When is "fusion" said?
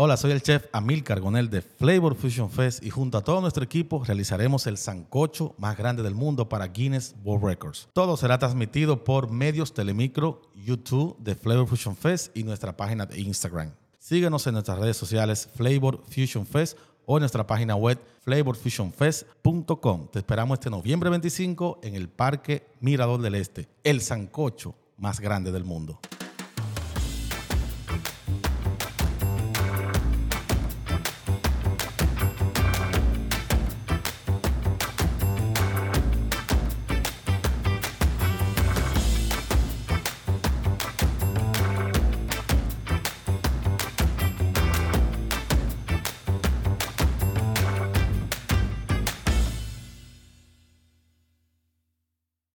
2.14-2.48, 11.66-11.96, 16.08-16.46